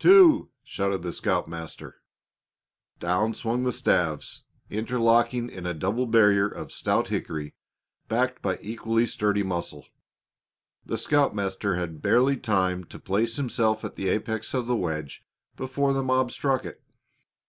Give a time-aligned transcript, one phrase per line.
[0.00, 1.98] "Two!" shouted the scoutmaster.
[2.98, 7.54] Down swung the staves, interlocking in a double barrier of stout hickory
[8.08, 9.86] backed by equally sturdy muscle.
[10.84, 15.22] The scoutmaster had barely time to place himself at the apex of the wedge
[15.54, 16.82] before the mob struck it.